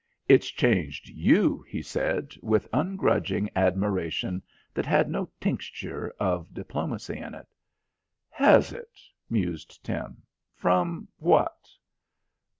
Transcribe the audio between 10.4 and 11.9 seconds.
"From what?"